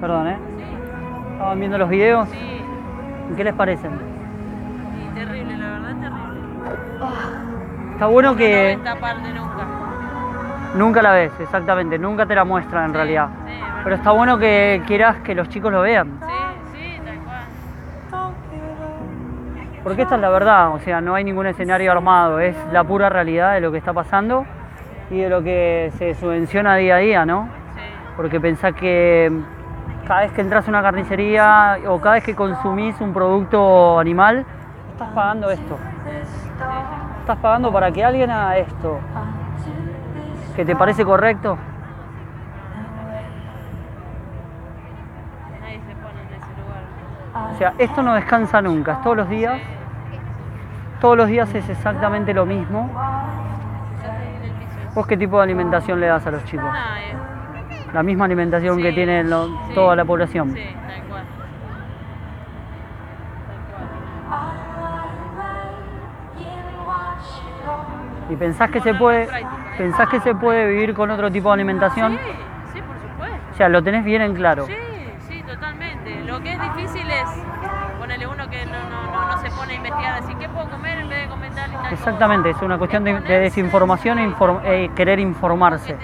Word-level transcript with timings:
Perdón, 0.00 0.28
¿eh? 0.28 0.36
Estaban 1.32 1.58
viendo 1.58 1.78
los 1.78 1.88
videos. 1.88 2.28
Sí, 2.28 2.60
¿Y 3.32 3.34
¿Qué 3.36 3.44
les 3.44 3.54
parecen? 3.54 3.92
y 3.92 5.14
terrible, 5.14 5.56
la 5.56 5.70
verdad, 5.70 5.94
terrible. 6.00 6.40
Está 7.92 8.06
bueno 8.06 8.28
Uno 8.30 8.32
no 8.32 8.36
que 8.36 8.72
esta 8.72 8.96
parte 8.96 9.28
nunca. 9.32 9.66
nunca 10.74 11.02
la 11.02 11.12
ves, 11.12 11.32
exactamente, 11.40 11.98
nunca 11.98 12.26
te 12.26 12.34
la 12.34 12.44
muestran 12.44 12.84
en 12.86 12.90
Sí, 12.90 12.96
realidad. 12.96 13.28
Sí. 13.46 13.52
Pero 13.84 13.96
está 13.96 14.10
bueno 14.10 14.38
que 14.38 14.82
quieras 14.86 15.16
que 15.18 15.34
los 15.34 15.48
chicos 15.48 15.72
lo 15.72 15.80
vean. 15.82 16.18
Sí, 16.20 16.26
sí, 16.78 17.00
tal 17.04 17.18
cual. 17.20 18.32
Porque 19.82 20.02
esta 20.02 20.14
es 20.16 20.20
la 20.20 20.30
verdad, 20.30 20.70
o 20.74 20.78
sea, 20.80 21.00
no 21.00 21.14
hay 21.14 21.24
ningún 21.24 21.46
escenario 21.46 21.92
armado, 21.92 22.40
es 22.40 22.56
la 22.72 22.84
pura 22.84 23.08
realidad 23.10 23.54
de 23.54 23.60
lo 23.60 23.70
que 23.72 23.78
está 23.78 23.92
pasando 23.92 24.44
y 25.10 25.18
de 25.20 25.28
lo 25.28 25.42
que 25.42 25.92
se 25.98 26.14
subvenciona 26.14 26.76
día 26.76 26.96
a 26.96 26.98
día, 26.98 27.26
¿no? 27.26 27.48
Sí, 27.74 27.80
Porque 28.16 28.40
pensás 28.40 28.74
que 28.74 29.30
cada 30.06 30.20
vez 30.20 30.32
que 30.32 30.40
entras 30.40 30.66
a 30.66 30.70
una 30.70 30.82
carnicería 30.82 31.78
o 31.88 31.98
cada 32.00 32.16
vez 32.16 32.24
que 32.24 32.34
consumís 32.34 33.00
un 33.00 33.12
producto 33.12 33.98
animal, 33.98 34.44
estás 34.92 35.08
pagando 35.10 35.50
esto. 35.50 35.78
Estás 37.20 37.38
pagando 37.38 37.72
para 37.72 37.90
que 37.90 38.04
alguien 38.04 38.30
haga 38.30 38.58
esto. 38.58 39.00
¿Que 40.54 40.64
te 40.64 40.76
parece 40.76 41.04
correcto? 41.04 41.58
nadie 45.60 45.80
se 45.80 45.94
pone 45.96 46.20
en 46.20 46.34
ese 46.34 46.50
lugar. 46.60 47.52
O 47.52 47.56
sea, 47.56 47.74
esto 47.78 48.02
no 48.02 48.14
descansa 48.14 48.60
nunca, 48.62 48.92
es 48.92 49.02
todos 49.02 49.16
los 49.16 49.28
días. 49.28 49.60
Todos 51.00 51.16
los 51.16 51.28
días 51.28 51.52
es 51.54 51.68
exactamente 51.68 52.32
lo 52.32 52.46
mismo. 52.46 52.90
¿Vos 54.94 55.06
qué 55.06 55.16
tipo 55.16 55.38
de 55.38 55.42
alimentación 55.42 55.98
le 55.98 56.06
das 56.06 56.26
a 56.26 56.30
los 56.30 56.44
chicos? 56.44 56.70
La 57.94 58.02
misma 58.02 58.24
alimentación 58.24 58.82
que 58.82 58.88
sí, 58.90 58.94
tiene 58.96 59.22
lo- 59.24 59.46
sí, 59.46 59.52
toda 59.74 59.94
la 59.96 60.04
población. 60.04 60.50
Sí, 60.52 60.60
tal 60.86 61.02
cual. 61.08 61.24
Tal 61.24 61.30
cual. 63.70 63.84
¿Y 68.30 68.36
pensás 68.36 68.70
que 68.70 68.80
se 68.80 68.94
puede, 68.94 69.28
pensás 69.78 70.08
que 70.08 70.20
se 70.20 70.34
puede 70.34 70.66
vivir 70.68 70.94
con 70.94 71.10
otro 71.10 71.30
tipo 71.30 71.48
de 71.50 71.54
alimentación? 71.54 72.12
Sí, 72.12 72.18
sí, 72.72 72.80
por 72.82 72.96
supuesto. 73.10 73.36
O 73.52 73.56
sea, 73.56 73.68
lo 73.68 73.82
tenés 73.82 74.04
bien 74.04 74.22
en 74.22 74.34
claro. 74.34 74.66
Sí, 74.66 74.72
sí, 75.28 75.42
totalmente. 75.46 76.24
Lo 76.24 76.40
que 76.40 76.52
es 76.54 76.60
difícil 76.60 77.08
es 77.08 77.28
ponerle 78.00 78.26
uno 78.26 78.48
que 78.50 78.66
no, 78.66 78.72
no, 78.72 79.34
no, 79.36 79.40
se 79.40 79.50
pone 79.50 79.74
a 79.74 79.76
investigar, 79.76 80.18
así 80.22 80.34
¿qué 80.34 80.48
puedo 80.48 80.68
comer 80.68 80.98
en 80.98 81.08
vez 81.08 81.22
de 81.22 81.28
comer 81.28 81.52
tal 81.52 81.70
y 81.70 81.74
tal 81.76 81.92
Exactamente, 81.92 82.50
es 82.50 82.54
cosa? 82.56 82.66
una 82.66 82.78
cuestión 82.78 83.04
de, 83.04 83.20
de 83.20 83.38
desinformación 83.40 84.18
e 84.18 84.28
inform- 84.28 84.60
eh, 84.64 84.90
querer 84.96 85.16
Que 85.18 85.22
informarse. 85.22 85.96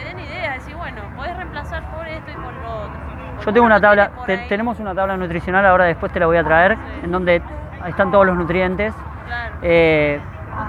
Yo 3.44 3.52
tengo 3.52 3.66
una 3.66 3.80
tabla, 3.80 4.10
te- 4.26 4.38
tenemos 4.48 4.78
una 4.80 4.94
tabla 4.94 5.16
nutricional, 5.16 5.64
ahora 5.66 5.84
después 5.84 6.12
te 6.12 6.20
la 6.20 6.26
voy 6.26 6.36
a 6.36 6.44
traer, 6.44 6.76
Sí. 6.76 7.00
en 7.04 7.12
donde 7.12 7.42
están 7.86 8.10
todos 8.10 8.26
los 8.26 8.36
nutrientes. 8.36 8.94
Claro. 9.26 9.54
eh, 9.62 10.20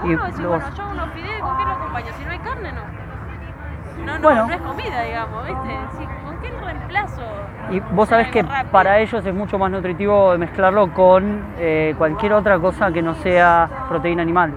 y 0.04 0.08
decir, 0.14 0.46
vos- 0.46 0.60
bueno, 0.60 0.76
yo 0.76 0.82
hago 0.84 0.92
unos 0.92 1.08
fideos, 1.10 1.40
¿con 1.40 1.56
qué 1.58 1.64
lo 1.64 1.70
acompaño? 1.72 2.06
Si 2.16 2.24
no 2.24 2.30
hay 2.30 2.38
carne, 2.38 2.72
no. 2.72 4.04
No, 4.06 4.12
no, 4.14 4.20
Bueno. 4.22 4.46
no 4.46 4.54
es 4.54 4.60
comida, 4.60 5.02
digamos, 5.02 5.46
¿viste? 5.46 5.78
¿Con 6.24 6.38
qué 6.40 6.50
reemplazo? 6.64 7.22
Y 7.70 7.80
vos 7.80 8.08
sabés 8.08 8.28
que 8.28 8.42
rápido. 8.42 8.70
para 8.70 8.98
ellos 8.98 9.24
es 9.26 9.34
mucho 9.34 9.58
más 9.58 9.70
nutritivo 9.70 10.36
mezclarlo 10.38 10.92
con 10.92 11.44
eh, 11.58 11.94
cualquier 11.98 12.32
otra 12.34 12.58
cosa 12.58 12.92
que 12.92 13.02
no 13.02 13.14
sea 13.14 13.68
proteína 13.88 14.22
animal. 14.22 14.54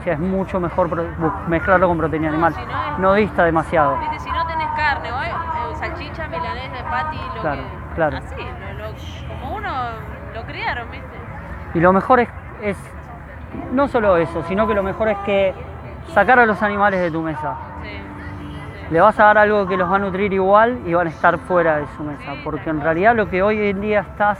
O 0.00 0.02
sea, 0.02 0.12
es 0.14 0.18
mucho 0.20 0.60
mejor 0.60 0.88
mezclarlo 1.48 1.88
con 1.88 1.96
proteína 1.98 2.28
animal. 2.28 2.54
No 2.98 3.14
dista 3.14 3.44
demasiado. 3.44 3.96
Viste, 3.98 4.18
si 4.20 4.30
no 4.30 4.46
tenés 4.46 4.68
carne, 4.76 5.12
o 5.12 5.22
eh, 5.22 5.32
salchicha, 5.76 6.28
milanesa, 6.28 6.84
patty, 6.90 7.18
lo 7.36 7.42
Claro, 7.42 7.62
que... 7.62 7.94
claro. 7.94 8.16
Así, 8.18 8.34
lo- 8.36 8.88
lo- 8.88 9.38
como 9.40 9.56
uno 9.56 9.72
lo 10.34 10.42
criaron, 10.44 10.90
¿viste? 10.90 11.06
Y 11.74 11.80
lo 11.80 11.92
mejor 11.92 12.20
es, 12.20 12.28
es 12.62 12.76
no 13.72 13.88
solo 13.88 14.16
eso, 14.16 14.42
sino 14.44 14.66
que 14.66 14.74
lo 14.74 14.82
mejor 14.82 15.08
es 15.08 15.18
que 15.18 15.54
sacar 16.14 16.38
a 16.38 16.46
los 16.46 16.62
animales 16.62 17.00
de 17.00 17.10
tu 17.10 17.22
mesa. 17.22 17.54
Sí, 17.82 17.88
sí. 17.90 18.86
Le 18.90 19.00
vas 19.00 19.18
a 19.20 19.24
dar 19.24 19.38
algo 19.38 19.66
que 19.66 19.76
los 19.76 19.90
va 19.90 19.96
a 19.96 19.98
nutrir 19.98 20.32
igual 20.32 20.78
y 20.86 20.94
van 20.94 21.06
a 21.06 21.10
estar 21.10 21.38
fuera 21.38 21.76
de 21.78 21.86
su 21.96 22.02
mesa. 22.04 22.32
Porque 22.44 22.70
en 22.70 22.80
realidad 22.80 23.14
lo 23.16 23.28
que 23.28 23.42
hoy 23.42 23.68
en 23.70 23.80
día 23.80 24.00
estás, 24.00 24.38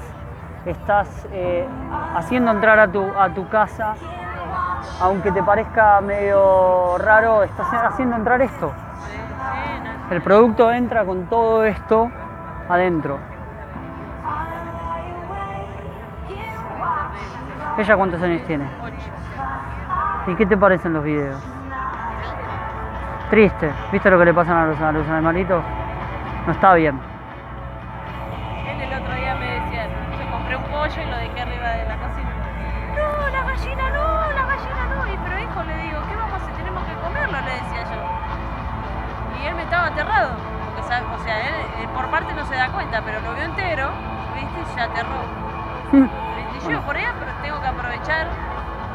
estás 0.65 1.27
eh, 1.33 1.67
haciendo 2.15 2.51
entrar 2.53 2.79
a 2.79 2.89
tu, 2.89 3.05
a 3.19 3.29
tu 3.31 3.49
casa, 3.49 3.95
aunque 5.01 5.33
te 5.33 5.43
parezca 5.43 6.01
medio 6.01 6.97
raro, 6.99 7.43
estás 7.43 7.67
haciendo 7.73 8.17
entrar 8.17 8.41
esto. 8.41 8.73
El 10.11 10.23
producto 10.23 10.71
entra 10.73 11.05
con 11.05 11.27
todo 11.27 11.65
esto 11.65 12.11
adentro. 12.69 13.19
¿Ella 17.79 17.97
cuántos 17.97 18.23
años 18.23 18.43
tiene? 18.47 18.65
¿Y 20.27 20.35
qué 20.35 20.47
te 20.47 20.57
parecen 20.57 20.95
los 20.95 21.05
videos? 21.05 21.41
Triste. 23.31 23.71
¿Viste 23.93 24.11
lo 24.11 24.19
que 24.19 24.25
le 24.25 24.35
pasan 24.35 24.57
a 24.57 24.67
los, 24.67 24.81
a 24.81 24.93
los 24.93 25.07
animalitos? 25.09 25.63
No 26.47 26.53
está 26.53 26.75
bien. 26.75 26.99
Él 28.67 28.81
el 28.81 29.03
otro 29.03 29.15
día 29.15 29.35
me 29.35 29.61
decía, 29.61 29.89
yo 30.19 30.31
compré 30.31 30.57
un 30.57 30.65
pollo 30.65 31.03
y 31.03 31.11
lo 31.11 31.17
dejé 31.17 31.41
arriba 31.41 31.69
de 31.69 31.85
la 31.87 31.97
cocina. 31.97 32.31
No, 32.97 33.29
la 33.29 33.43
gallina 33.45 33.91
no, 33.91 34.33
la 34.33 34.47
gallina 34.47 34.87
no. 34.95 35.07
Y 35.13 35.17
pero 35.19 35.39
hijo, 35.41 35.63
le 35.65 35.77
digo, 35.83 36.01
¿qué 36.09 36.17
vamos 36.17 36.33
a 36.33 36.37
hacer? 36.37 36.55
Tenemos 36.57 36.85
que 36.85 36.95
comerlo, 36.95 37.41
le 37.41 37.53
decía 37.53 37.83
yo. 37.85 39.43
Y 39.43 39.47
él 39.49 39.55
me 39.55 39.63
estaba 39.63 39.87
aterrado. 39.89 40.56
O 40.79 41.25
sea, 41.25 41.41
él 41.41 41.55
eh, 41.83 41.89
por 41.95 42.07
parte 42.09 42.33
no 42.35 42.45
se 42.47 42.55
da 42.55 42.69
cuenta, 42.69 43.01
pero 43.05 43.21
lo 43.21 43.35
vio 43.35 43.45
entero, 43.45 43.89
¿viste? 44.35 44.61
Y 44.61 44.75
se 44.75 44.81
aterró. 44.81 45.21
¿Viste? 45.93 46.69
Y 46.69 46.73
yo 46.73 46.81
por 46.83 46.97
ahí 46.97 47.05
pero 47.19 47.33
tengo 47.43 47.61
que 47.61 47.67
aprovechar 47.67 48.27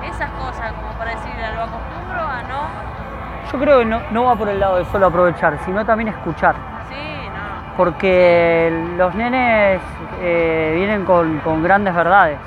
esas 0.03 0.29
cosas 0.31 0.73
como 0.73 0.91
para 0.97 1.11
decir, 1.11 1.31
lo 1.55 1.61
acostumbro 1.63 2.21
a 2.21 2.41
no. 2.43 3.51
Yo 3.51 3.59
creo 3.59 3.79
que 3.79 3.85
no, 3.85 4.01
no 4.11 4.25
va 4.25 4.35
por 4.35 4.49
el 4.49 4.59
lado 4.59 4.77
de 4.77 4.85
solo 4.85 5.07
aprovechar, 5.07 5.57
sino 5.65 5.85
también 5.85 6.09
escuchar. 6.09 6.55
Sí, 6.89 7.27
no. 7.27 7.75
Porque 7.75 8.93
los 8.97 9.13
nenes 9.15 9.81
eh, 10.21 10.73
vienen 10.75 11.05
con, 11.05 11.39
con 11.39 11.61
grandes 11.63 11.93
verdades. 11.93 12.39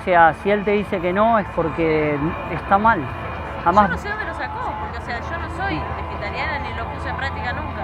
O 0.00 0.04
sea, 0.04 0.32
si 0.34 0.50
él 0.50 0.64
te 0.64 0.72
dice 0.72 1.00
que 1.00 1.12
no 1.12 1.38
es 1.38 1.46
porque 1.54 2.18
está 2.52 2.78
mal. 2.78 3.00
Yo 3.00 3.64
Jamás. 3.64 3.90
no 3.90 3.98
sé 3.98 4.08
dónde 4.08 4.24
lo 4.24 4.34
sacó, 4.34 4.72
porque 4.80 4.98
o 4.98 5.02
sea, 5.02 5.20
yo 5.20 5.38
no 5.38 5.48
soy 5.56 5.78
vegetariana 5.96 6.58
ni 6.60 6.74
lo 6.74 6.84
puse 6.86 7.08
en 7.08 7.16
práctica 7.16 7.52
nunca. 7.52 7.82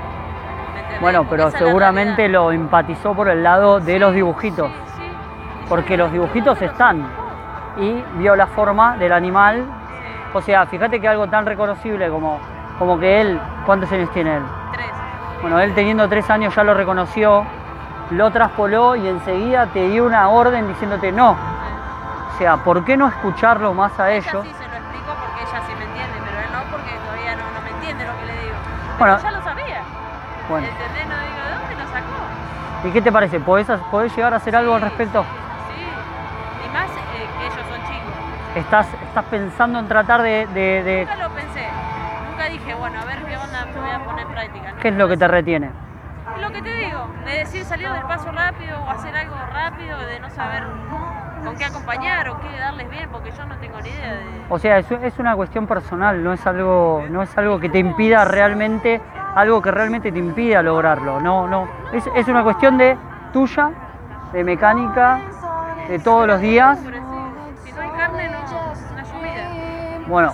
Bueno, 1.01 1.27
pero 1.29 1.49
esa 1.49 1.59
seguramente 1.59 2.29
lo 2.29 2.53
empatizó 2.53 3.15
por 3.15 3.29
el 3.29 3.43
lado 3.43 3.81
de 3.81 3.95
Sí, 3.95 3.99
los 3.99 4.15
dibujitos. 4.15 4.71
sí, 4.71 4.79
sí. 4.97 5.03
Y 5.65 5.69
Porque 5.69 5.97
los 5.97 6.11
dibujitos 6.13 6.61
están. 6.63 7.07
Y 7.79 8.03
vio 8.15 8.35
la 8.37 8.47
forma 8.47 8.97
del 8.97 9.13
animal. 9.13 9.65
O 10.33 10.41
sea, 10.41 10.67
fíjate 10.67 11.01
que 11.01 11.09
algo 11.09 11.27
tan 11.29 11.45
reconocible 11.47 12.09
como, 12.09 12.39
como 12.79 12.99
que 12.99 13.21
él, 13.21 13.41
¿cuántos 13.67 13.91
años 13.93 14.11
tiene 14.13 14.37
él? 14.37 14.43
tres. 14.73 14.87
Bueno, 15.43 15.61
él 15.61 15.75
teniendo 15.75 16.09
tres 16.09 16.29
años 16.31 16.55
ya 16.55 16.65
lo 16.65 16.73
reconoció, 16.75 17.45
lo 18.11 18.31
traspoló 18.31 18.97
y 18.97 19.07
enseguida 19.09 19.67
te 19.67 19.89
dio 19.89 20.07
una 20.07 20.29
orden 20.29 20.67
diciéndote 20.69 21.13
no. 21.13 21.31
O 21.33 22.39
sea, 22.39 22.57
¿por 22.59 22.85
qué 22.85 22.97
no 22.97 23.09
escucharlo 23.09 23.73
más 23.75 23.99
a 24.01 24.11
Ella 24.11 24.29
ellos? 24.31 24.45
sí 24.47 24.53
se 24.55 24.69
lo 24.69 24.75
explico 24.77 25.13
porque 25.21 25.43
ella 25.43 25.63
sí 25.67 25.73
me 25.79 25.85
entiende, 25.85 26.19
pero 26.25 26.39
él 26.39 26.53
no 26.53 26.71
porque 26.71 26.91
todavía 27.05 27.37
no, 27.37 27.43
no 27.55 27.61
me 27.65 27.71
entiende 27.71 28.05
lo 28.07 28.13
que 28.19 28.27
le 28.27 28.33
digo. 28.43 28.55
Pero 28.99 28.99
Bueno. 28.99 29.17
¿De 30.55 30.69
dónde 30.71 31.75
lo 31.75 31.91
sacó? 31.91 32.89
¿y 32.89 32.91
qué 32.93 33.03
te 33.03 33.13
parece? 33.13 33.41
¿Podés, 33.41 33.67
podés 33.91 34.15
llegar 34.17 34.33
a 34.35 34.37
hacer 34.37 34.55
algo 34.57 34.75
al 34.75 34.81
respecto? 34.83 35.25
Sí. 35.69 35.83
Y 36.67 36.73
más 36.75 36.91
eh, 36.91 37.29
que 37.39 37.47
ellos 37.47 37.67
son 37.69 37.81
chicos. 37.87 38.57
¿Estás, 38.57 38.87
estás 39.03 39.25
pensando 39.25 39.79
en 39.79 39.89
tratar 39.89 40.23
de, 40.23 40.47
de- 40.55 40.83
de- 40.83 41.07
Nunca 41.09 41.17
lo 41.29 41.35
pensé. 41.35 41.67
Nunca 42.31 42.45
dije, 42.49 42.75
bueno, 42.75 43.01
a 43.01 43.05
ver 43.05 43.19
qué 43.25 43.37
onda 43.37 43.67
me 43.67 43.81
voy 43.81 43.91
a 43.91 44.05
poner 44.05 44.27
en 44.27 44.33
práctica. 44.33 44.73
¿Qué 44.81 44.89
es 44.89 44.95
lo 44.95 45.09
que 45.09 45.17
te 45.17 45.29
retiene? 45.29 45.71
Lo 46.41 46.51
que 46.53 46.63
te 46.63 46.75
digo, 46.75 47.07
de 47.25 47.33
decir 47.39 47.65
salir 47.65 47.91
del 47.91 48.03
paso 48.03 48.31
rápido 48.31 48.79
o 48.81 48.91
hacer 48.91 49.17
algo 49.17 49.37
rápido, 49.53 49.99
de 49.99 50.21
no 50.21 50.29
saber 50.31 50.65
con 51.45 51.57
qué 51.57 51.65
acompañar 51.65 52.29
o 52.29 52.41
qué 52.41 52.59
darles 52.59 52.91
bien, 52.91 53.09
porque 53.11 53.31
yo 53.33 53.45
no 53.47 53.57
tengo 53.57 53.81
ni 53.81 53.89
idea 53.89 54.13
de... 54.15 54.43
O 54.51 54.59
sea, 54.59 54.79
es, 54.79 54.91
es 54.91 55.19
una 55.19 55.35
cuestión 55.35 55.67
personal, 55.67 56.23
no 56.23 56.33
es 56.35 56.47
algo, 56.47 57.05
no 57.09 57.23
es 57.23 57.37
algo 57.39 57.59
que 57.59 57.69
te 57.71 57.79
impida 57.79 58.25
realmente, 58.25 59.01
algo 59.37 59.61
que 59.61 59.71
realmente 59.71 60.11
te 60.11 60.19
impida 60.19 60.63
lograrlo. 60.63 61.21
No, 61.21 61.47
no. 61.47 61.69
Es, 61.93 62.05
es 62.17 62.27
una 62.27 62.43
cuestión 62.43 62.79
de 62.79 62.97
tuya, 63.33 63.71
de 64.33 64.43
mecánica, 64.43 65.21
de 65.89 65.99
todos 65.99 66.27
los 66.27 66.41
días. 66.41 66.79
Si 67.63 67.73
no 67.73 67.81
hay 67.81 67.91
carne, 67.91 68.31
no. 68.31 68.47
Bueno, 70.09 70.33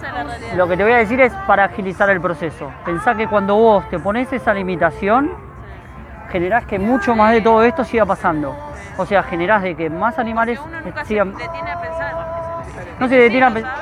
lo 0.56 0.68
que 0.68 0.76
te 0.76 0.84
voy 0.84 0.92
a 0.92 0.98
decir 0.98 1.20
es 1.20 1.32
para 1.46 1.64
agilizar 1.64 2.08
el 2.10 2.20
proceso. 2.20 2.70
Pensá 2.84 3.14
que 3.14 3.26
cuando 3.26 3.56
vos 3.56 3.88
te 3.88 3.98
pones 3.98 4.32
esa 4.32 4.54
limitación, 4.54 5.32
generás 6.30 6.66
que 6.66 6.78
mucho 6.78 7.16
más 7.16 7.32
de 7.32 7.40
todo 7.40 7.62
esto 7.64 7.82
siga 7.82 8.04
pasando. 8.06 8.54
O 8.98 9.06
sea, 9.06 9.22
generás 9.22 9.62
de 9.62 9.74
que 9.74 9.90
más 9.90 10.18
animales 10.18 10.60
sigan... 11.04 11.32
No 13.00 13.08
se 13.08 13.16
detiene 13.16 13.46
a 13.46 13.50
pensar. 13.50 13.81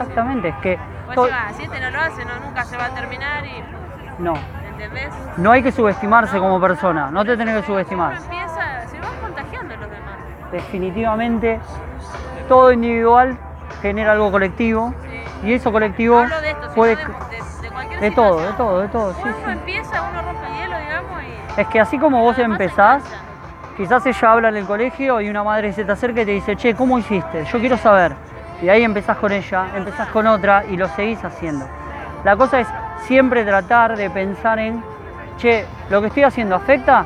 Exactamente, 0.00 0.48
es 0.48 0.56
que 0.56 0.78
Pues 1.06 1.14
To- 1.16 1.24
si 1.26 1.30
va, 1.30 1.52
si 1.52 1.62
este 1.64 1.80
no 1.80 1.90
lo 1.90 2.00
hace, 2.00 2.24
no, 2.24 2.30
nunca 2.44 2.64
se 2.64 2.76
va 2.76 2.86
a 2.86 2.90
terminar 2.90 3.44
y. 3.44 3.62
No, 4.22 4.34
¿Entendés? 4.70 5.08
no 5.36 5.50
hay 5.50 5.62
que 5.62 5.72
subestimarse 5.72 6.38
como 6.38 6.60
persona, 6.60 7.10
no 7.10 7.24
te 7.24 7.36
tenés 7.36 7.56
que 7.60 7.66
subestimar. 7.66 8.14
Empieza, 8.14 8.86
se 8.88 8.98
van 9.00 9.16
contagiando 9.20 9.76
los 9.76 9.90
demás. 9.90 10.16
Definitivamente, 10.52 11.60
todo 12.48 12.72
individual 12.72 13.36
genera 13.82 14.12
algo 14.12 14.30
colectivo 14.30 14.94
Sí. 15.42 15.46
y 15.48 15.52
eso 15.54 15.72
colectivo 15.72 16.20
de 16.20 16.50
esto, 16.50 16.70
puede... 16.74 16.96
de, 16.96 17.04
de- 17.04 17.12
de 17.62 17.70
cualquier 17.70 18.00
De 18.00 18.10
todo, 18.12 18.40
de 18.40 18.52
todo, 18.54 18.80
de 18.80 18.88
todo, 18.88 19.12
sí, 19.14 19.20
Uno 19.24 19.34
sí. 19.44 19.50
empieza, 19.50 20.02
uno 20.02 20.22
rompe 20.22 20.46
el 20.46 20.52
hielo, 20.54 20.78
digamos, 20.78 21.22
y. 21.22 21.60
Es 21.60 21.66
que 21.68 21.80
así 21.80 21.98
como 21.98 22.22
vos 22.22 22.38
empezás, 22.38 23.02
quizás 23.76 24.04
ella 24.06 24.32
habla 24.32 24.48
en 24.50 24.56
el 24.56 24.66
colegio 24.66 25.20
y 25.20 25.28
una 25.30 25.42
madre 25.44 25.72
se 25.72 25.84
te 25.84 25.92
acerca 25.92 26.22
y 26.22 26.24
te 26.26 26.30
dice, 26.32 26.56
che, 26.56 26.74
¿cómo 26.74 26.98
hiciste? 26.98 27.44
Yo 27.44 27.58
quiero 27.58 27.76
saber. 27.76 28.12
Y 28.62 28.68
ahí 28.68 28.82
empezás 28.84 29.16
con 29.16 29.32
ella, 29.32 29.66
empezás 29.74 30.08
con 30.08 30.26
otra 30.26 30.64
y 30.66 30.76
lo 30.76 30.88
seguís 30.88 31.24
haciendo. 31.24 31.66
La 32.24 32.36
cosa 32.36 32.60
es 32.60 32.68
siempre 33.06 33.44
tratar 33.44 33.96
de 33.96 34.10
pensar 34.10 34.58
en, 34.58 34.84
che, 35.38 35.64
¿lo 35.88 36.00
que 36.00 36.08
estoy 36.08 36.24
haciendo 36.24 36.56
afecta? 36.56 37.04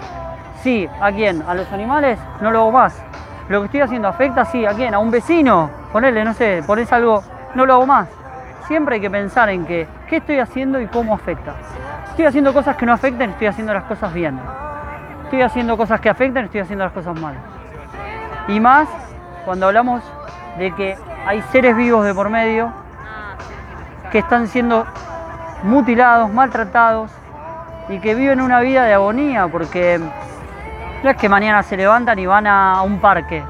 Sí, 0.62 0.88
¿a 1.00 1.12
quién? 1.12 1.42
¿A 1.46 1.54
los 1.54 1.70
animales? 1.72 2.18
No 2.40 2.50
lo 2.50 2.60
hago 2.60 2.72
más. 2.72 3.00
¿Lo 3.48 3.60
que 3.60 3.66
estoy 3.66 3.80
haciendo 3.82 4.08
afecta? 4.08 4.44
Sí, 4.46 4.66
¿a 4.66 4.72
quién? 4.72 4.94
¿A 4.94 4.98
un 4.98 5.10
vecino? 5.10 5.70
Ponele, 5.92 6.24
no 6.24 6.34
sé, 6.34 6.62
pones 6.66 6.92
algo, 6.92 7.22
no 7.54 7.66
lo 7.66 7.74
hago 7.74 7.86
más. 7.86 8.08
Siempre 8.66 8.96
hay 8.96 9.00
que 9.00 9.10
pensar 9.10 9.48
en 9.50 9.66
que, 9.66 9.86
¿qué 10.08 10.16
estoy 10.16 10.40
haciendo 10.40 10.80
y 10.80 10.86
cómo 10.86 11.14
afecta? 11.14 11.54
Estoy 12.08 12.24
haciendo 12.24 12.52
cosas 12.52 12.76
que 12.76 12.86
no 12.86 12.92
afecten, 12.92 13.30
estoy 13.30 13.46
haciendo 13.46 13.74
las 13.74 13.84
cosas 13.84 14.12
bien. 14.12 14.40
Estoy 15.24 15.42
haciendo 15.42 15.76
cosas 15.76 16.00
que 16.00 16.08
afectan, 16.08 16.46
estoy 16.46 16.60
haciendo 16.60 16.84
las 16.84 16.92
cosas 16.94 17.20
mal. 17.20 17.34
Y 18.48 18.58
más 18.58 18.88
cuando 19.44 19.66
hablamos 19.66 20.02
de 20.58 20.72
que 20.74 20.96
hay 21.26 21.42
seres 21.52 21.76
vivos 21.76 22.04
de 22.04 22.14
por 22.14 22.28
medio 22.28 22.72
que 24.10 24.18
están 24.18 24.46
siendo 24.48 24.86
mutilados, 25.62 26.32
maltratados 26.32 27.10
y 27.88 27.98
que 27.98 28.14
viven 28.14 28.40
una 28.40 28.60
vida 28.60 28.84
de 28.84 28.94
agonía 28.94 29.48
porque 29.48 30.00
no 31.02 31.10
es 31.10 31.16
que 31.16 31.28
mañana 31.28 31.62
se 31.62 31.76
levantan 31.76 32.18
y 32.18 32.26
van 32.26 32.46
a 32.46 32.82
un 32.82 32.98
parque. 33.00 33.42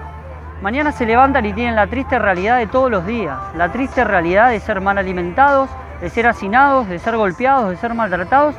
Mañana 0.62 0.92
se 0.92 1.04
levantan 1.04 1.44
y 1.46 1.52
tienen 1.52 1.74
la 1.74 1.86
triste 1.86 2.18
realidad 2.18 2.58
de 2.58 2.66
todos 2.66 2.90
los 2.90 3.04
días, 3.04 3.36
la 3.54 3.70
triste 3.70 4.04
realidad 4.04 4.50
de 4.50 4.60
ser 4.60 4.80
mal 4.80 4.96
alimentados, 4.96 5.68
de 6.00 6.08
ser 6.10 6.26
hacinados, 6.26 6.88
de 6.88 6.98
ser 6.98 7.16
golpeados, 7.16 7.70
de 7.70 7.76
ser 7.76 7.92
maltratados 7.94 8.54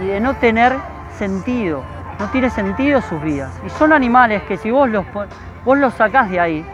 y 0.00 0.06
de 0.06 0.20
no 0.20 0.34
tener 0.34 0.74
sentido. 1.18 1.82
No 2.18 2.26
tiene 2.28 2.50
sentido 2.50 3.00
sus 3.02 3.20
vidas. 3.22 3.52
Y 3.66 3.70
son 3.70 3.92
animales 3.92 4.42
que 4.44 4.56
si 4.56 4.70
vos 4.70 4.88
los, 4.88 5.04
vos 5.64 5.78
los 5.78 5.92
sacás 5.94 6.30
de 6.30 6.40
ahí, 6.40 6.66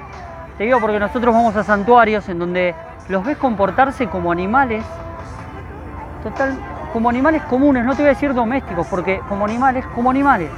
te 0.59 0.65
digo 0.65 0.81
porque 0.81 0.99
nosotros 0.99 1.33
vamos 1.33 1.55
a 1.55 1.63
santuarios 1.63 2.29
en 2.29 2.41
donde 2.41 2.75
los 3.09 3.25
ves 3.25 3.39
comportarse 3.39 4.09
como 4.09 4.33
animales, 4.33 4.85
total, 6.25 6.59
como 6.93 7.09
animales 7.09 7.43
comunes, 7.45 7.85
no 7.85 7.93
te 7.93 8.03
voy 8.03 8.07
a 8.07 8.15
decir 8.15 8.35
domésticos, 8.35 8.85
porque 8.89 9.21
como 9.29 9.45
animales, 9.45 9.87
como 9.95 10.11
animales. 10.11 10.51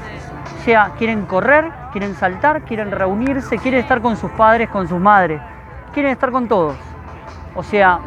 O 0.59 0.63
sea, 0.65 0.93
quieren 0.97 1.27
correr, 1.27 1.71
quieren 1.93 2.15
saltar, 2.15 2.63
quieren 2.63 2.91
reunirse, 2.91 3.59
quieren 3.59 3.81
estar 3.81 4.01
con 4.01 4.17
sus 4.17 4.31
padres, 4.33 4.71
con 4.71 4.89
sus 4.89 4.99
madres, 4.99 5.41
quieren 5.93 6.13
estar 6.13 6.33
con 6.33 6.49
todos. 6.49 6.77
O 7.55 7.63
sea, 7.63 8.01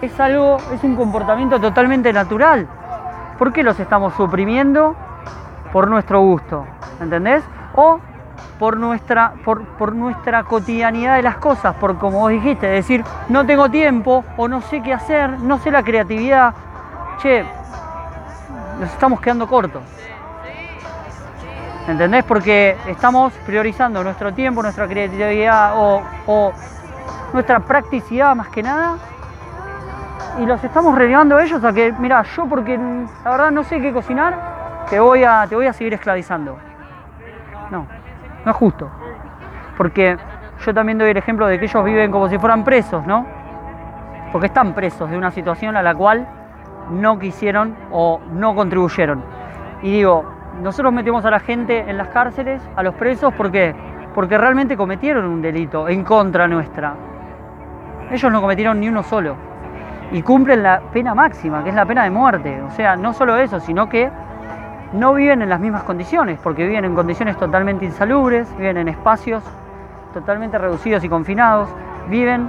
es 0.00 0.18
algo, 0.20 0.58
es 0.72 0.84
un 0.84 0.94
comportamiento 0.94 1.60
totalmente 1.60 2.12
natural. 2.12 2.68
¿Por 3.36 3.52
qué 3.52 3.64
los 3.64 3.80
estamos 3.80 4.14
suprimiendo? 4.14 4.94
Por 5.72 5.88
nuestro 5.88 6.20
gusto, 6.20 6.66
¿entendés? 7.00 7.42
O 7.74 7.98
por 8.58 8.76
nuestra, 8.76 9.34
por, 9.44 9.64
por 9.64 9.94
nuestra 9.94 10.44
cotidianidad 10.44 11.16
de 11.16 11.22
las 11.22 11.36
cosas, 11.36 11.74
por 11.76 11.98
como 11.98 12.20
vos 12.20 12.30
dijiste, 12.30 12.66
decir, 12.66 13.04
no 13.28 13.46
tengo 13.46 13.70
tiempo 13.70 14.24
o 14.36 14.48
no 14.48 14.60
sé 14.60 14.82
qué 14.82 14.92
hacer, 14.92 15.38
no 15.40 15.58
sé 15.58 15.70
la 15.70 15.82
creatividad. 15.82 16.54
Che, 17.18 17.44
nos 18.80 18.90
estamos 18.90 19.20
quedando 19.20 19.46
cortos. 19.46 19.82
¿Entendés? 21.86 22.24
Porque 22.24 22.76
estamos 22.86 23.32
priorizando 23.46 24.04
nuestro 24.04 24.34
tiempo, 24.34 24.62
nuestra 24.62 24.86
creatividad 24.86 25.72
o, 25.74 26.02
o 26.26 26.52
nuestra 27.32 27.60
practicidad 27.60 28.36
más 28.36 28.48
que 28.48 28.62
nada. 28.62 28.98
Y 30.38 30.46
los 30.46 30.62
estamos 30.62 30.94
relegando 30.94 31.36
a 31.36 31.42
ellos 31.42 31.64
a 31.64 31.72
que, 31.72 31.92
mira, 31.98 32.22
yo 32.22 32.46
porque 32.46 32.78
la 32.78 33.30
verdad 33.30 33.50
no 33.50 33.64
sé 33.64 33.80
qué 33.80 33.92
cocinar, 33.92 34.86
te 34.88 35.00
voy 35.00 35.24
a, 35.24 35.46
te 35.48 35.56
voy 35.56 35.66
a 35.66 35.72
seguir 35.72 35.94
esclavizando. 35.94 36.58
No, 37.70 37.86
no 38.48 38.52
es 38.52 38.56
justo. 38.56 38.88
Porque 39.76 40.16
yo 40.64 40.74
también 40.74 40.98
doy 40.98 41.10
el 41.10 41.16
ejemplo 41.16 41.46
de 41.46 41.58
que 41.58 41.66
ellos 41.66 41.84
viven 41.84 42.10
como 42.10 42.28
si 42.28 42.38
fueran 42.38 42.64
presos, 42.64 43.06
¿no? 43.06 43.26
Porque 44.32 44.46
están 44.46 44.74
presos 44.74 45.08
de 45.10 45.16
una 45.16 45.30
situación 45.30 45.76
a 45.76 45.82
la 45.82 45.94
cual 45.94 46.26
no 46.90 47.18
quisieron 47.18 47.76
o 47.92 48.20
no 48.32 48.54
contribuyeron. 48.54 49.22
Y 49.82 49.92
digo, 49.92 50.24
nosotros 50.62 50.92
metemos 50.92 51.24
a 51.24 51.30
la 51.30 51.40
gente 51.40 51.84
en 51.88 51.98
las 51.98 52.08
cárceles, 52.08 52.60
a 52.74 52.82
los 52.82 52.94
presos, 52.94 53.32
¿por 53.34 53.52
qué? 53.52 53.74
Porque 54.14 54.36
realmente 54.38 54.76
cometieron 54.76 55.26
un 55.26 55.42
delito 55.42 55.88
en 55.88 56.02
contra 56.02 56.48
nuestra. 56.48 56.94
Ellos 58.10 58.32
no 58.32 58.40
cometieron 58.40 58.80
ni 58.80 58.88
uno 58.88 59.02
solo. 59.02 59.36
Y 60.10 60.22
cumplen 60.22 60.62
la 60.62 60.80
pena 60.92 61.14
máxima, 61.14 61.62
que 61.62 61.68
es 61.68 61.76
la 61.76 61.84
pena 61.84 62.04
de 62.04 62.10
muerte. 62.10 62.62
O 62.62 62.70
sea, 62.70 62.96
no 62.96 63.12
solo 63.12 63.36
eso, 63.36 63.60
sino 63.60 63.90
que 63.90 64.10
no 64.92 65.14
viven 65.14 65.42
en 65.42 65.48
las 65.48 65.60
mismas 65.60 65.82
condiciones, 65.82 66.38
porque 66.42 66.66
viven 66.66 66.84
en 66.84 66.94
condiciones 66.94 67.36
totalmente 67.36 67.84
insalubres, 67.84 68.48
viven 68.56 68.78
en 68.78 68.88
espacios 68.88 69.42
totalmente 70.14 70.58
reducidos 70.58 71.04
y 71.04 71.08
confinados, 71.08 71.68
viven 72.08 72.48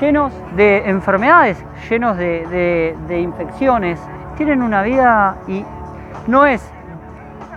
llenos 0.00 0.32
de 0.56 0.88
enfermedades, 0.88 1.62
llenos 1.88 2.16
de, 2.16 3.20
infecciones, 3.20 4.00
tienen 4.36 4.62
una 4.62 4.82
vida 4.82 5.36
y 5.46 5.64
no 6.26 6.46
es 6.46 6.70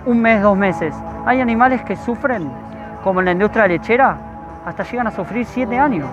un 0.06 0.20
mes, 0.22 0.42
dos 0.42 0.56
meses. 0.56 0.94
Hay 1.26 1.40
animales 1.40 1.82
que 1.82 1.96
sufren, 1.96 2.50
como 3.04 3.20
en 3.20 3.26
la 3.26 3.32
industria 3.32 3.66
lechera, 3.66 4.16
hasta 4.64 4.84
llegan 4.84 5.06
a 5.08 5.10
sufrir 5.10 5.44
siete 5.44 5.78
años. 5.78 6.08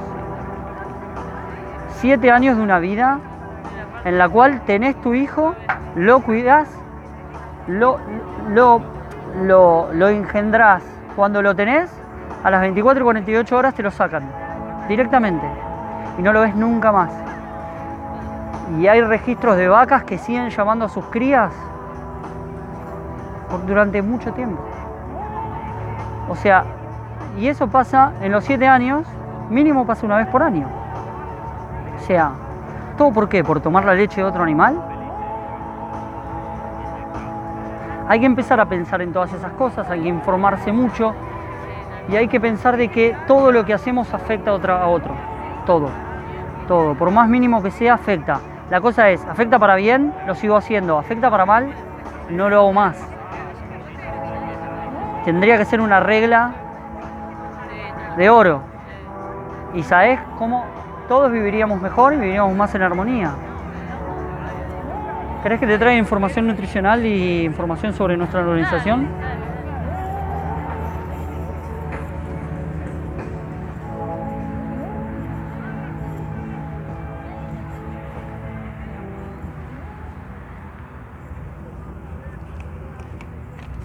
Siete 1.97 2.31
años 2.31 2.57
de 2.57 2.63
una 2.63 2.79
vida 2.79 3.19
en 4.03 4.17
la 4.17 4.27
cual 4.27 4.61
tenés 4.65 4.99
tu 5.01 5.13
hijo, 5.13 5.55
lo 5.95 6.19
cuidás, 6.21 6.67
lo, 7.67 7.99
lo, 8.49 8.81
lo, 9.43 9.93
lo 9.93 10.07
engendrás. 10.09 10.83
Cuando 11.15 11.41
lo 11.41 11.55
tenés, 11.55 11.91
a 12.43 12.51
las 12.51 12.61
24 12.61 13.01
y 13.01 13.03
48 13.03 13.57
horas 13.57 13.73
te 13.73 13.83
lo 13.83 13.91
sacan 13.91 14.23
directamente 14.87 15.47
y 16.17 16.21
no 16.21 16.31
lo 16.31 16.41
ves 16.41 16.55
nunca 16.55 16.91
más. 16.91 17.11
Y 18.79 18.87
hay 18.87 19.01
registros 19.01 19.57
de 19.57 19.67
vacas 19.67 20.03
que 20.03 20.17
siguen 20.17 20.49
llamando 20.49 20.85
a 20.85 20.89
sus 20.89 21.05
crías 21.05 21.51
durante 23.65 24.01
mucho 24.01 24.31
tiempo. 24.33 24.61
O 26.29 26.35
sea, 26.35 26.65
y 27.37 27.47
eso 27.47 27.67
pasa 27.67 28.13
en 28.21 28.31
los 28.31 28.43
7 28.43 28.67
años, 28.67 29.07
mínimo 29.49 29.85
pasa 29.85 30.05
una 30.05 30.17
vez 30.17 30.27
por 30.27 30.41
año. 30.41 30.67
O 31.97 31.99
sea, 32.05 32.31
¿todo 32.97 33.11
por 33.11 33.29
qué? 33.29 33.43
¿Por 33.43 33.59
tomar 33.59 33.85
la 33.85 33.93
leche 33.93 34.21
de 34.21 34.27
otro 34.27 34.43
animal? 34.43 34.94
Hay 38.07 38.19
que 38.19 38.25
empezar 38.25 38.59
a 38.59 38.65
pensar 38.65 39.01
en 39.01 39.11
todas 39.11 39.33
esas 39.33 39.51
cosas, 39.53 39.89
hay 39.89 40.01
que 40.01 40.09
informarse 40.09 40.71
mucho 40.71 41.13
y 42.07 42.15
hay 42.15 42.27
que 42.27 42.39
pensar 42.39 42.77
de 42.77 42.89
que 42.89 43.15
todo 43.27 43.51
lo 43.51 43.65
que 43.65 43.73
hacemos 43.73 44.13
afecta 44.13 44.51
a, 44.51 44.53
otra, 44.53 44.81
a 44.81 44.87
otro. 44.87 45.15
Todo. 45.65 45.89
Todo. 46.67 46.93
Por 46.93 47.09
más 47.11 47.27
mínimo 47.27 47.63
que 47.63 47.71
sea, 47.71 47.95
afecta. 47.95 48.39
La 48.69 48.79
cosa 48.79 49.09
es, 49.09 49.25
afecta 49.25 49.57
para 49.57 49.75
bien, 49.75 50.13
lo 50.27 50.35
sigo 50.35 50.55
haciendo. 50.55 50.99
Afecta 50.99 51.31
para 51.31 51.45
mal, 51.45 51.69
no 52.29 52.49
lo 52.49 52.57
hago 52.57 52.73
más. 52.73 52.95
Tendría 55.23 55.57
que 55.57 55.65
ser 55.65 55.81
una 55.81 55.99
regla 55.99 56.53
de 58.17 58.29
oro. 58.29 58.61
Y 59.73 59.81
sabes 59.81 60.19
cómo 60.37 60.63
todos 61.07 61.31
viviríamos 61.31 61.81
mejor 61.81 62.13
y 62.13 62.17
viviríamos 62.17 62.55
más 62.55 62.73
en 62.75 62.83
armonía. 62.83 63.31
¿Querés 65.45 65.59
que 65.59 65.67
te 65.67 65.77
traiga 65.77 65.99
información 65.99 66.47
nutricional 66.47 67.05
y 67.05 67.45
información 67.45 67.93
sobre 67.93 68.17
nuestra 68.17 68.39
organización? 68.39 69.07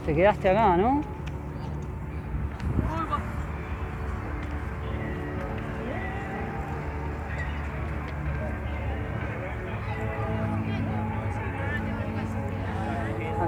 Te 0.06 0.14
quedaste 0.14 0.48
acá, 0.48 0.78
¿no? 0.78 1.19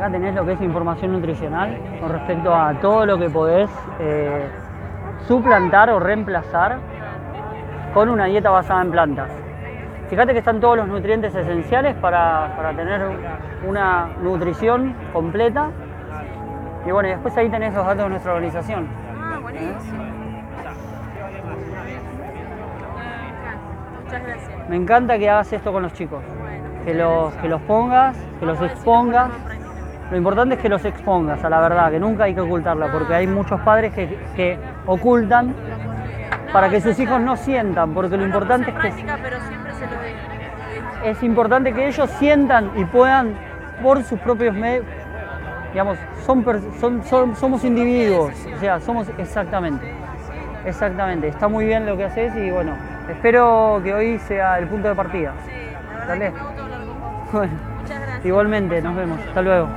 Acá 0.03 0.11
tenés 0.11 0.35
lo 0.35 0.45
que 0.45 0.55
es 0.55 0.61
información 0.61 1.13
nutricional 1.13 1.79
con 2.01 2.11
respecto 2.11 2.53
a 2.53 2.75
todo 2.81 3.07
lo 3.07 3.17
que 3.21 3.31
podés 3.31 3.71
eh, 4.01 4.49
suplantar 5.29 5.91
o 5.91 6.01
reemplazar 6.01 6.79
con 7.95 8.09
una 8.09 8.25
dieta 8.25 8.51
basada 8.51 8.83
en 8.83 8.91
plantas. 8.91 9.31
fíjate 10.11 10.33
que 10.33 10.41
están 10.41 10.59
todos 10.59 10.77
los 10.77 10.89
nutrientes 10.89 11.33
esenciales 11.33 11.95
para, 11.95 12.53
para 12.57 12.75
tener 12.75 13.01
una 13.65 14.09
nutrición 14.21 14.93
completa. 15.13 15.71
Y 16.85 16.91
bueno, 16.91 17.09
y 17.09 17.13
después 17.13 17.37
ahí 17.37 17.49
tenés 17.49 17.73
los 17.73 17.87
datos 17.87 18.03
de 18.03 18.09
nuestra 18.09 18.33
organización. 18.33 18.89
Ah, 19.17 19.39
buenísimo. 19.41 20.03
Muchas 24.03 24.27
gracias. 24.27 24.69
Me 24.69 24.75
encanta 24.75 25.17
que 25.17 25.31
hagas 25.31 25.53
esto 25.53 25.73
con 25.73 25.85
los 25.85 25.93
chicos, 25.93 26.25
Bueno, 26.41 26.85
que 26.85 26.93
los, 26.93 27.33
que 27.35 27.49
los 27.49 27.61
pongas, 27.63 28.17
que 28.41 28.47
los 28.47 28.61
expongas. 28.63 29.31
Lo 30.13 30.19
importante 30.19 30.55
es 30.57 30.61
que 30.61 30.69
los 30.69 30.85
expongas 30.85 31.43
a 31.43 31.49
la 31.49 31.59
verdad, 31.61 31.91
que 31.91 31.99
nunca 31.99 32.25
hay 32.25 32.35
que 32.35 32.43
ocultarla, 32.43 32.93
porque 32.93 33.15
hay 33.15 33.27
muchos 33.27 33.59
padres 33.63 33.95
que, 33.95 34.07
que 34.37 34.59
ocultan 34.85 35.55
para 36.53 36.69
que 36.69 36.83
sus 36.83 36.99
hijos 37.01 37.19
no 37.19 37.35
sientan, 37.35 37.95
porque 37.95 38.19
lo 38.19 38.25
importante 38.27 38.71
es 38.71 38.77
que 38.95 39.05
es 41.05 41.23
importante 41.23 41.73
que 41.73 41.87
ellos 41.89 42.11
sientan 42.19 42.71
y 42.77 42.85
puedan 42.85 43.35
por 43.83 44.03
sus 44.05 44.21
propios 44.21 44.55
medios, 44.55 44.85
digamos, 45.73 45.97
son, 46.27 46.45
per- 46.45 46.61
son- 46.79 47.03
son- 47.05 47.35
somos 47.35 47.65
individuos, 47.65 48.33
o 48.55 48.61
sea, 48.61 48.81
somos 48.81 49.09
exactamente, 49.19 49.95
exactamente, 50.67 51.29
está 51.29 51.49
muy 51.49 51.65
bien 51.65 51.87
lo 51.87 51.97
que 51.97 52.05
haces 52.05 52.37
y 52.37 52.51
bueno, 52.51 52.73
espero 53.11 53.81
que 53.83 53.95
hoy 53.95 54.19
sea 54.21 54.59
el 54.59 54.67
punto 54.69 54.89
de 54.89 54.95
partida. 54.95 55.33
Sí, 55.47 55.51
la 55.83 55.89
verdad 55.91 56.07
Dale. 56.09 56.25
que 56.27 56.31
me 56.33 56.43
gusta 56.45 56.63
hablar 56.65 56.79
con 56.87 57.01
vos. 57.01 57.33
Bueno, 57.33 57.53
Muchas 57.81 58.01
gracias. 58.03 58.27
igualmente, 58.27 58.83
nos 58.83 58.95
vemos, 58.95 59.19
hasta 59.27 59.43
luego. 59.43 59.69